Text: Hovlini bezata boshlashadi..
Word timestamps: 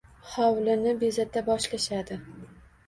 Hovlini 0.35 0.95
bezata 1.03 1.47
boshlashadi.. 1.51 2.23